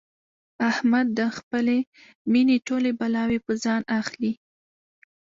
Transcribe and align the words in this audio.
احمد 0.69 1.07
د 1.19 1.21
خپلې 1.37 1.77
مینې 2.31 2.57
ټولې 2.67 2.91
بلاوې 2.99 3.39
په 3.45 3.53
ځان 3.63 3.81
اخلي. 3.99 4.33